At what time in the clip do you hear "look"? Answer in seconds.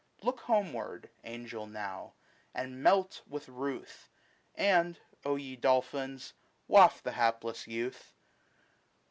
0.23-0.39